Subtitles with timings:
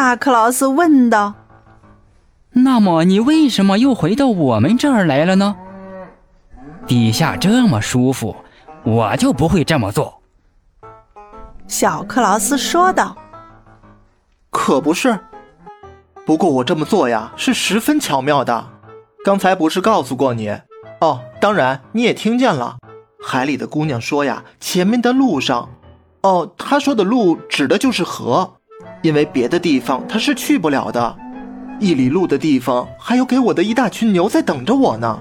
[0.00, 1.34] 大克劳斯问道。
[2.52, 5.54] 那么你为什么又回到我们这儿来了呢？
[6.86, 8.34] 底下这么舒服，
[8.82, 10.22] 我就不会这么做。
[11.68, 13.14] 小克劳斯说道。
[14.48, 15.20] 可不是，
[16.24, 18.68] 不过我这么做呀是十分巧妙的。
[19.22, 20.48] 刚才不是告诉过你？
[21.02, 22.78] 哦，当然你也听见了。
[23.22, 25.68] 海里的姑娘说呀，前面的路上，
[26.22, 28.54] 哦，她说的路指的就是河，
[29.02, 31.16] 因为别的地方他是去不了的。
[31.78, 35.18] 一里路的地方，还有给我的一大群牛在等着我呢。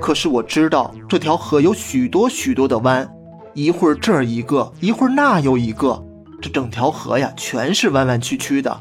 [0.00, 3.08] 可是我知道这条河有许多许多的弯，
[3.54, 6.04] 一会儿这儿一个，一会儿那又一个，
[6.42, 8.76] 这整条河呀，全是弯弯曲曲的。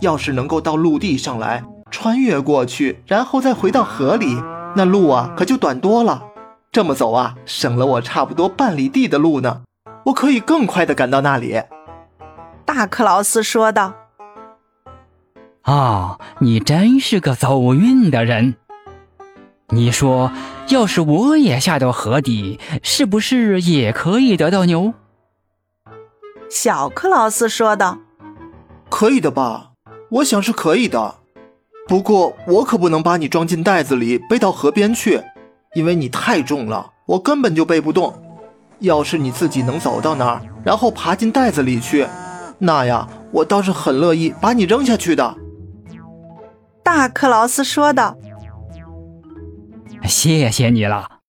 [0.00, 4.36] 要是能够到陆地上来，穿越过去，然后再回到河里，
[4.76, 6.22] 那路啊可就短多了。
[6.70, 9.62] 这么走啊，省了我差不多半里地的路呢。
[10.04, 11.62] 我可以更快地赶到那里。”
[12.74, 13.94] 大克劳斯说道。
[15.62, 18.56] 啊，你真是个走运的人！
[19.68, 20.32] 你说，
[20.70, 24.92] 要是我也下到河底，是不是也可以得到牛？
[26.50, 27.98] 小克劳斯说道
[28.90, 29.70] ：“可以的吧？
[30.10, 31.14] 我想是可以的。
[31.86, 35.22] 不过，我可不能把你装进袋子里背到河边去，
[35.74, 38.12] 因为你太重了，我根本就背不动。
[38.80, 42.04] 要是你自己能走到那儿，然后爬进袋子里去，
[42.64, 45.36] 那呀，我倒是很乐意把你扔下去的。”
[46.82, 48.16] 大克劳斯说道
[50.04, 51.20] ：“谢谢你了。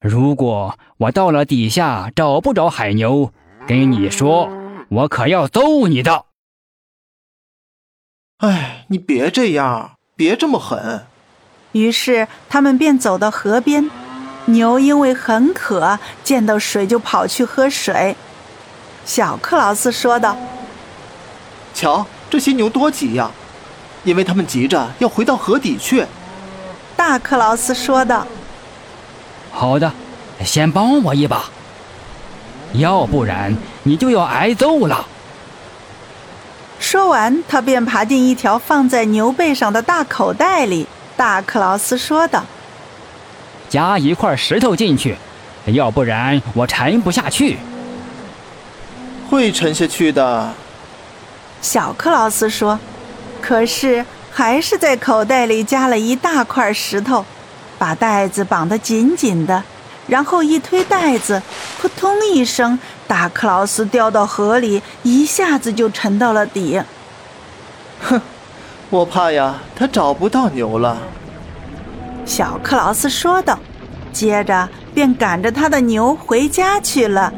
[0.00, 3.32] 如果我到了底下找不着海牛，
[3.66, 4.48] 跟你说，
[4.90, 6.26] 我可要揍你的。”
[8.38, 11.06] 哎，你别这样，别这么狠。
[11.72, 13.90] 于是他们便走到河边，
[14.46, 18.14] 牛因为很渴，见到水就跑去喝水。
[19.04, 20.36] 小克劳斯说道
[21.74, 23.30] ：“瞧，这些牛多急呀！”
[24.04, 26.04] 因为他们急着要回到河底去，
[26.94, 28.26] 大克劳斯说道
[29.50, 29.92] ：“好的，
[30.44, 31.44] 先帮我一把，
[32.74, 35.06] 要不然你就要挨揍了。”
[36.78, 40.86] 说完，他便爬进一条放在牛背上的大口袋里。
[41.16, 42.44] 大克劳斯说道
[43.70, 45.16] ：“加一块石头进去，
[45.66, 47.58] 要不然我沉不下去。”
[49.28, 50.52] 会沉下去的，
[51.60, 52.78] 小克劳斯说。
[53.40, 57.24] 可是，还是在口袋里加了一大块石头，
[57.78, 59.62] 把袋子绑得紧紧的，
[60.06, 61.42] 然后一推袋子，
[61.80, 66.80] 扑通一声，大克劳斯掉到河里，一下子就沉到了底。
[68.00, 68.20] 哼，
[68.90, 70.98] 我怕呀，他找不到牛了。”
[72.24, 73.58] 小克劳斯说道，
[74.10, 77.30] 接着便赶着他的牛回家去了。